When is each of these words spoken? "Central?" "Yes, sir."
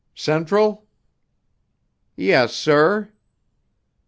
"Central?" 0.15 0.87
"Yes, 2.15 2.55
sir." 2.55 3.11